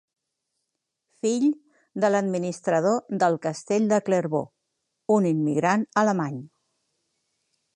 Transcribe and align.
Fill 1.25 1.43
de 2.05 2.09
l'administrador 2.13 2.97
del 3.25 3.37
castell 3.43 3.85
de 3.93 4.01
Clervaux, 4.09 4.49
un 5.17 5.29
immigrant 5.33 5.85
alemany. 6.05 6.41